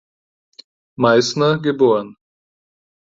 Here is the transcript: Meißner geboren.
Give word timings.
Meißner 0.95 1.59
geboren. 1.61 2.15